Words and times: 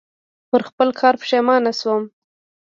پر 0.49 0.61
خپل 0.69 0.89
کار 0.99 1.13
پښېمانه 1.21 1.71
شوم. 1.79 2.03